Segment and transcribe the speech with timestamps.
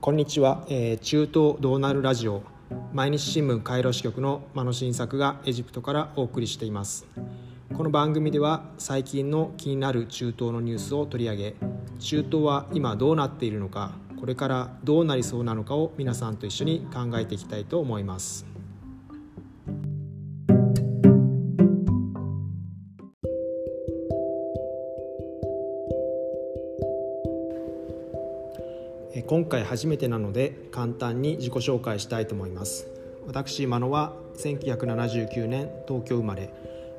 [0.00, 2.42] こんにちは、えー、中東どうなるラジオ
[2.92, 7.06] 毎日新聞カイロ支局の間野新作がエジプトからお送りしています。
[7.74, 11.54] この番組では最近の気になる中東のニュースを取り上げ
[11.98, 18.55] 中東は今どうなっているのかこれからどうなりそうなのかを皆さんと一緒に考えていきたいと思います。
[29.48, 32.88] 回初めてなので簡単に自己紹介したいと思います。
[33.26, 36.52] 私今野は1979年東京生まれ。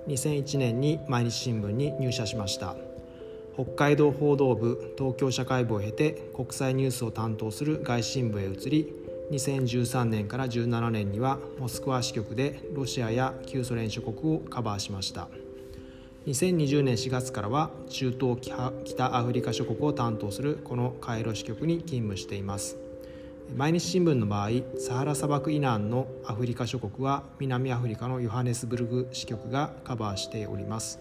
[0.08, 2.76] 2001年に毎日新聞に入社しました。
[3.54, 8.94] 北海道報道部東京社会部を経て国際ニュースを担当する外信部へ移り
[9.32, 15.28] 2013年から17年にはモスクワ支局でロシアや旧ソ連諸国をカバーしました。
[16.28, 18.38] 2020年4月からは中東
[18.84, 22.76] 北アフリカ諸国を担当するこのカイロ支局に勤務しています。
[23.56, 31.00] 毎日新聞の場合サハラ砂漠以南のアフリカ諸国は南アフリカのヨハネスブルグ支局がカバーしております。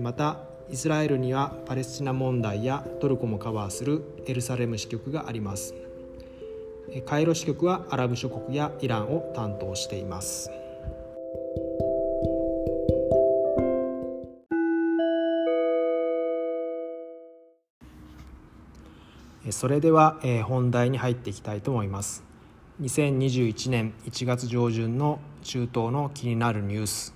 [0.00, 0.38] また
[0.70, 5.74] イスラエルにはパレスチナ問題やトルコもカバーするエルサレム支局があります。
[7.06, 10.48] カイロ支局はアラブ諸国やイランを担当しています。
[19.50, 22.24] それでは本題に入っていきたいと思います。
[22.80, 27.14] 2021年1月上旬の中東の気になるニュース。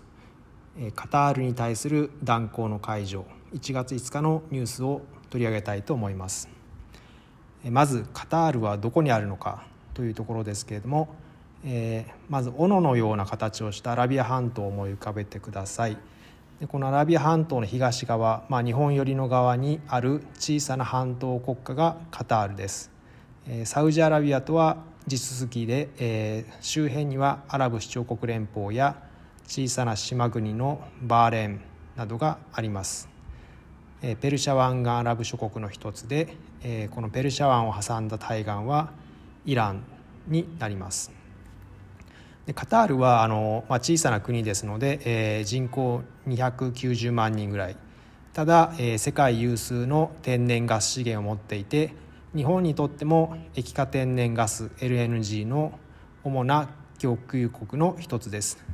[0.95, 3.25] カタールに対する断交の解除。
[3.55, 6.49] 1月5日のニュースを取り上げたいと思います。
[7.71, 11.09] まずカタールはどこにあるのかというところですけれども、
[11.65, 15.97] えー、まず斧のような形をしたアラビア半島を思い浮かべてください。
[16.61, 22.91] でこのアラビア半島の東側、まあ、日本寄りの側にある小さな半島国家がカタールです、
[23.49, 28.97] え、サウジアラビアとは地続きで、えー、周辺にはアラブ首長国連邦や
[29.47, 31.61] 小さな島国のバーレーン
[31.95, 33.09] などがあります、
[34.03, 38.91] えー、ペルシャ湾がアラブ諸国の一つで、えー、このペルシャ湾を挟んだ対岸は
[39.47, 39.85] イラン
[40.27, 41.18] になります。
[42.49, 47.77] でカタールはあの、まあ、小さな国ですので、えー、人口290万人ぐらい。
[48.33, 51.93] ただ、えー、世界有数の天然ガス資源を持っていて
[52.35, 55.79] 日本にとっても液化天然ガス LNG の
[56.25, 58.65] 主な供給国の一つです。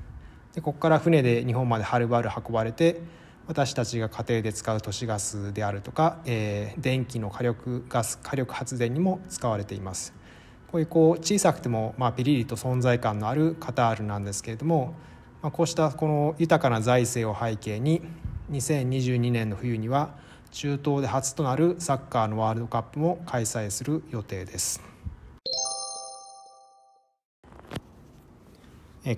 [0.54, 3.00] でここから船で日本まではるばる運ばれて
[3.48, 10.14] 私たちが家庭で使う都市ガスであるとか、えー、電気の火力ガス火力発電にも使われています。
[10.74, 14.96] こういうこう小さくてもまあピリリと存在感のあるカタールなんですけれども、
[15.40, 18.02] まあ、こうしたこの豊かな財政を背景に
[18.50, 20.16] 2022年の冬には
[20.50, 24.82] 中東で初となるサッカーのワールドカップも開催する予定です。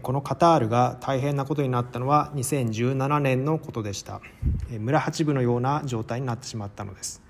[0.02, 4.20] このカタールが大変なことになったのは2017年のことでした
[4.68, 7.22] 村八分のような状態になってしまったのです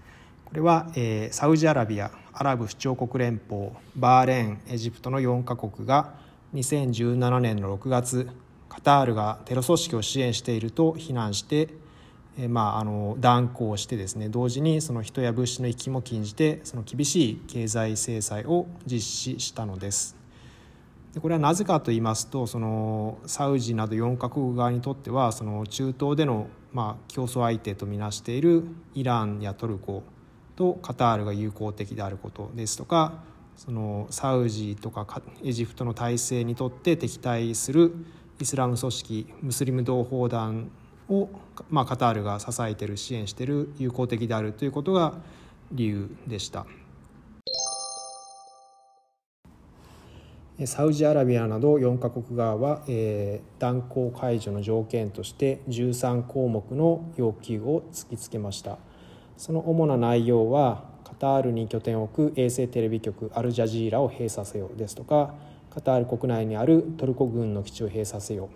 [0.46, 6.14] これは、えー、サウジアラビアアラブ首長国連邦バーレーンエジプトの4カ国が
[6.54, 8.28] 2017年の6月
[8.68, 11.68] カタールがテロ組織を支援していると非難して、
[12.38, 20.16] えー、まあ、あの断交してですね同時にその人や物資の行きも禁じてその厳しい経済制裁を実施したのです。
[21.12, 28.64] でこれはなぜかと言いますとそのサウジなど4カ国側にとってはその中東でのまあ競争相手とみなしている
[28.94, 30.02] イランやトルコ
[30.56, 33.22] とカタールが友好的であることですとか
[33.56, 35.06] そのサウジとか
[35.44, 37.94] エジプトの体制にとって敵対する
[38.40, 40.70] イスラム組織ムスリム同胞団
[41.08, 41.28] を、
[41.70, 45.14] まあ、カタールが支えている支援している友好的であるということが
[45.72, 46.66] 理由でした。
[50.64, 58.78] サウジアラビアなど4カ国側は、えー、断交解除の条件として13項目の要求を突きつけました。
[59.36, 65.34] その主な内容はカタールに拠点を置く衛星テレビ局アルジャジーラを閉鎖せよですとか
[65.70, 68.48] カタール国内にあるトルコ軍の基地を閉鎖せよ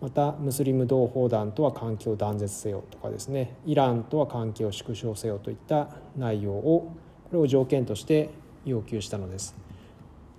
[0.00, 6.92] またムスリム同胞団とは関係を断絶せよとかですねイランとは関係を縮小せよといった内容を
[7.24, 8.30] これを条件として
[8.64, 9.54] 要求したのです。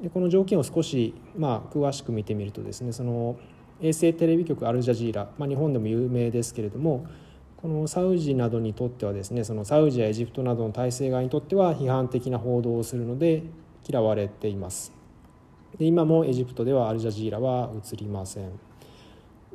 [0.02, 3.38] でこの条件を少し、まあ、詳しく見てみるとですねその
[3.82, 7.06] 衛星テレビ局アルジャジーラ、まあ、日本でも有名ですけれども
[7.62, 13.44] このサウジなどにとってはですねそのサウジやエジプトなどの体制側にとっては批判的な報道をするので
[13.88, 14.92] 嫌われています。
[15.78, 18.52] で今もエジプトではアルジャジーラは映りません。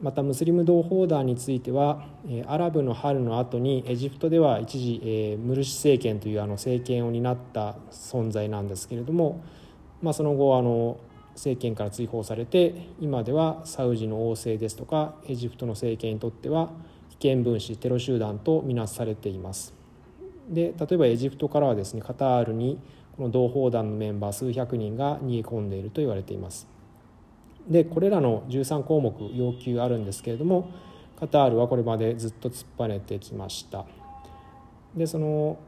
[0.00, 2.06] またムスリム同胞団については
[2.46, 9.40] アラブの春の後にエジプトでは一時ムルシ政権というあの政権を担った存在なんですけれども
[10.02, 10.98] まあ、その後あの
[11.34, 16.70] 政権から追放されて今ではサウジの王政ですとかエジプトの政権にとっては
[17.18, 19.74] 危険分子テロ集団とみなされています。
[20.48, 22.78] で例えばエジプトからはですねカタールに
[23.16, 26.68] この同胞団のメンバー数百人が逃げ込んでいると言われています。
[27.68, 30.70] でこれらの13項目要求あるんですけれども
[31.18, 33.86] カタールはこれまでずっと突っぱねてきました。
[34.94, 35.58] でその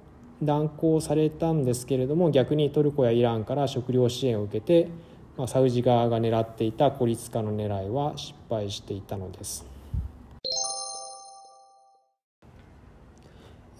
[0.43, 4.89] 断行されたんですけれども逆にトルコやイランから食料支援を受けて、
[5.37, 9.78] まあ、サウジ側が狙っていた孤立化の狙いは失敗していたのです。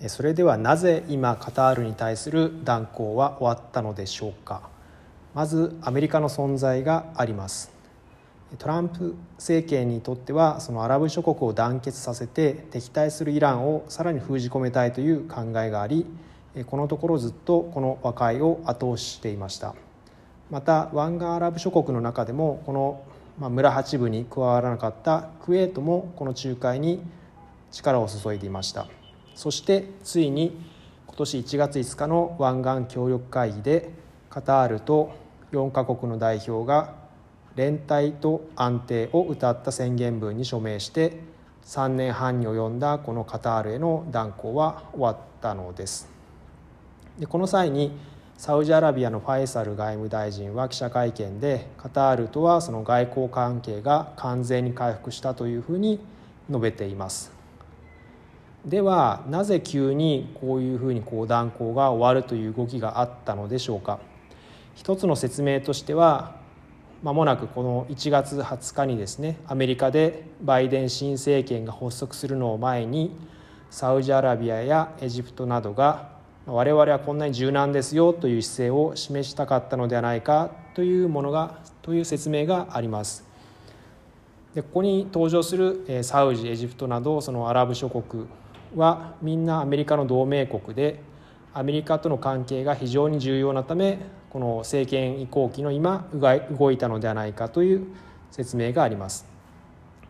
[0.07, 4.63] それではなぜ今カタールに対する断行は終わったのでしょうか？
[5.35, 7.73] まずアメリカの存在があります。
[8.59, 16.07] トランプ政権にとってはそのアラブ諸国を団結させて敵対するイランをさらに封じ込めたいという考えがあり
[16.67, 19.75] このところずっとこの和解を後押ししていました。
[20.49, 23.03] また湾岸アラブ諸国の中でもこの
[23.51, 27.03] 村八部に加わらなかったクウェートもこの仲介に
[27.71, 28.87] 力を注いでいました。
[29.39, 30.61] そしてついに
[31.07, 33.89] 今年1月5日の湾岸協力会議で
[34.31, 35.13] カタールと
[35.53, 36.97] 4カ国の代表が
[37.55, 41.21] 連帯と安定を謳った宣言文に署名して
[41.67, 46.09] 3年半に及んだこのカタールへの断交は終わったのです。
[47.21, 47.93] でこの際に
[48.37, 56.01] サウジアラビアのファイサル外務大臣は記者会見でカタールとはその外交関係が完全に回復したというふうに
[56.49, 57.38] 述べています。
[58.67, 63.99] ではなぜ急にこういうふうにこう断交が終わるという動きがあったのでしょうか？
[64.75, 66.37] 一つの説明としては
[67.03, 73.17] まもなくこの1月20日にですねアメリカでバイデン新政権が発足するのを前に
[73.71, 76.11] サウジアラビアやエジプトなどが
[76.47, 83.25] 我々はこんなに柔軟ですよという姿勢を示したかったのではないかというものがという説明があります。
[84.55, 88.25] でここに登場するサウジエジプトなどそのアラブ諸国
[88.77, 91.01] はみんなアメリカの同盟国で
[91.55, 93.99] アメリカとの関係が非常に重要なため
[94.31, 97.87] この政権移行期の今動いたのではないかという
[98.31, 99.27] 説明があります。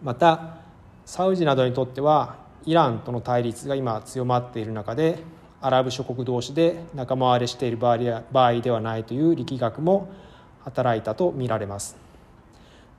[0.03, 0.59] また
[1.07, 5.23] サウジなどにとってはイランとの対立が今強まっている中で
[5.61, 10.09] アラブ諸国同士で仲間割れしている場合ではないという力学も
[10.65, 12.08] 働いたとみられます。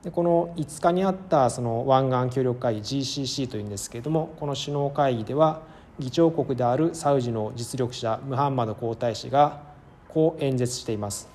[0.04, 5.60] でこの5日にあったその湾岸協力会議 GCC というんですけれどもこの首脳会議では
[5.98, 9.60] 議長国であるサウジの実力者ムハンマド皇太子が
[10.08, 11.28] こう演説しています。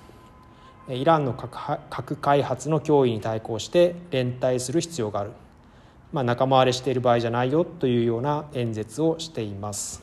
[0.88, 5.32] イランの核開発の脅威に対抗して連帯する必要がある、
[6.12, 10.02] まあ、仲間割れしている場合じゃないよというような演説をしています。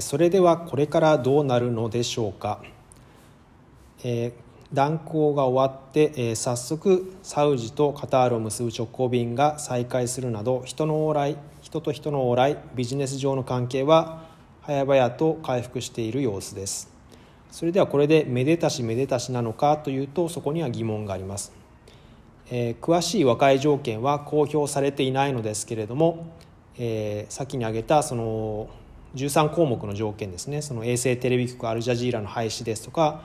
[0.00, 2.62] それではこれからどうなるのでしょうか、
[4.02, 4.32] えー、
[4.72, 14.24] 断交が終わって、えー、早速サウジとカタールを結ぶ直行便が再開するなど人の往来人と人の往来ビジネス上の関係は
[14.62, 16.92] 早々と回復している様子です。
[17.52, 21.52] それではこれでめでたしめでたしなのかというとそこには疑問があります、
[22.50, 26.32] えー、詳しい和解条件は公表されていないのですけれども、
[26.78, 28.70] えー、先に挙げたその
[29.16, 30.62] 13項目の条件ですね。
[30.62, 33.20] その衛星テレビ局アルジャジーラの廃止ですとか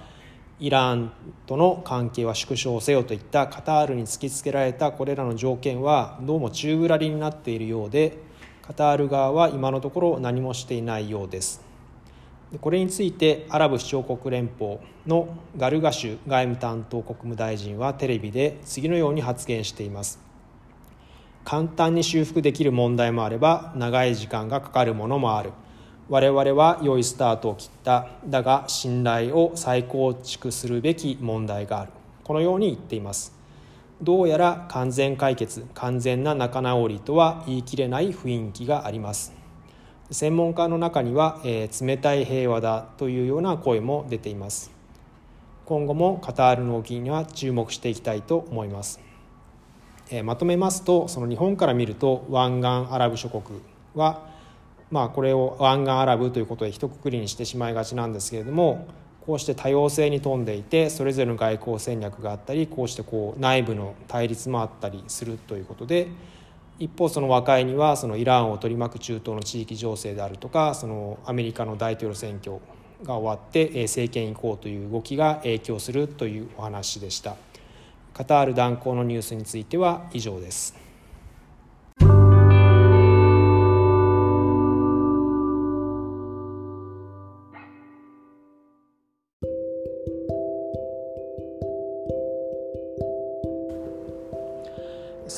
[0.59, 1.11] イラン
[1.45, 8.17] との関係は縮小せよといったカタールに突きつけられたこれらの条件はどうも宙ぶらりになっているようで
[8.63, 11.61] カタール側は今のところ何もしていないようです。
[12.59, 20.19] これについてアラブ首長国連邦のガルガシュ外務担当国務大臣はテレビで次のように発言しています。
[21.45, 25.51] 簡単に修復できる問題もあれば長い時間がかかるものもある。
[26.09, 28.07] 我々は良いスタートを切った。
[28.25, 31.91] だが信頼を再構築するべき問題がある。
[32.23, 33.33] このように言っています。
[34.01, 39.33] どうやら完全解決完全な仲直りとは言い切れない雰囲気があります。
[40.11, 44.77] 専門家の中には、えー、冷たい平和だというような声も出ています。
[45.67, 49.01] 今後もカタールの動きには注目していきたいと思います、
[50.09, 53.59] えー、まとめますとその日本から見ると湾岸アラブ諸国
[53.93, 54.29] は
[54.91, 58.87] まあこれを湾岸アラブということで一括りにしてしまいがちなんですけれども
[59.25, 66.07] こうして多様性に富んでいてそれぞれの外交戦略があったりこうしてこう内部の対立もあったりするということで
[66.79, 72.59] 一方その和解にはそのイランを取り巻く中東の地域情勢であるとかそのアメリカの大統領選挙
[73.03, 77.35] が終わって政権移行という動きが影響するというお話でした。
[78.13, 80.86] カタール断交のニュースについては以上です。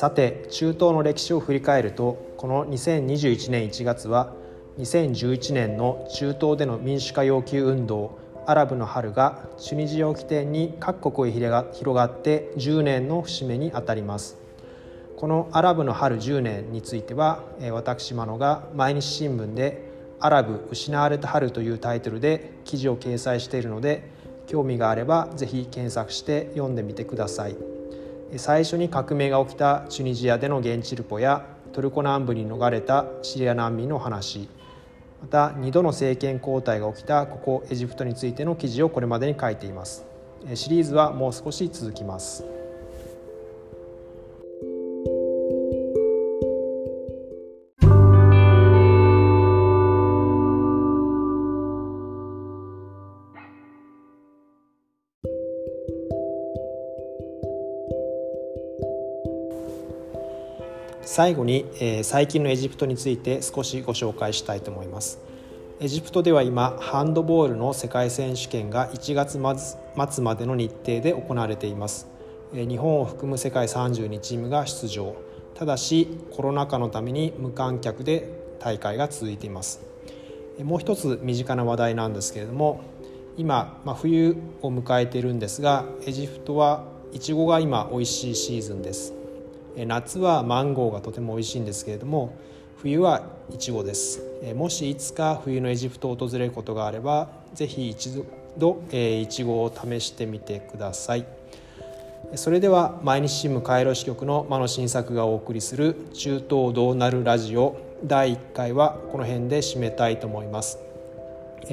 [0.00, 4.32] さて中東の歴史を振り返るとこの2021年1月は
[4.78, 14.38] 2011年の中東での民主化要求運動アラブの春がチュニジアを起点に各国へ広がって10年の節目にあたります。
[15.18, 19.84] このアラブの春10年については私真野が毎日新聞で
[20.18, 24.08] 「アラブ失われた春」というタイトルで記事を掲載しているので
[24.46, 27.79] 興味があればぜひ検索して読んでみてください。
[28.36, 34.48] 最初に革命が起きたチュニジアでの現地ルポやトルコ南部に逃れたシリア難民の話
[35.20, 40.06] また2度の政権交代が起きたここエジプトについての記事をこれまでに書いています。
[40.54, 42.59] シリーズはもう少し続きます。
[61.02, 65.18] 最後に、えー、最近のエジプトについて少しご紹介したいと思います。
[65.80, 69.40] エジプトでは今ハンドボールの世界選手権が1月
[70.12, 72.06] 末までの日程で行われています。
[72.52, 75.16] 日本を含む世界32チームが出場。
[75.54, 79.80] ただしコロナ禍のために無観客で大会が続いています。
[80.62, 82.82] もう一つ身近な話題なんですけれども
[83.38, 89.19] 今、まあ、冬を迎えているんですがエジプトはいちごが今美味しいシーズンです。
[89.86, 92.34] 夏はマンゴーがとても美味しいんですけれども
[92.78, 93.22] 冬は
[93.52, 94.22] いちごです。
[94.54, 98.24] もしいつか冬のエジプトを訪れることがあればぜひ一
[98.56, 101.26] 度いちごを試してみてください。
[102.36, 110.78] それでは毎日新聞カイロ支局の間野新作がお送りする中東どうなるラジオ第1回はこの辺で締めたいと思います。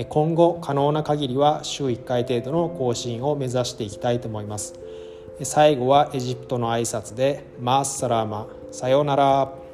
[0.09, 4.73] 今後可能な限りは週1回程度の更新を目指していきたいと思います。
[5.45, 9.66] 最後はエジプトの挨拶でマッサラーマさようなら。